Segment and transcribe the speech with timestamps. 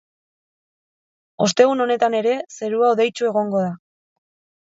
[1.47, 3.71] Ostegun honetan ere zerua hodeitsu egongo da.